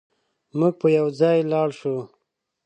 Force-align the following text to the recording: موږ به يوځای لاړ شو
موږ 0.57 0.73
به 0.79 0.87
يوځای 0.97 1.39
لاړ 1.51 1.69
شو 1.79 1.95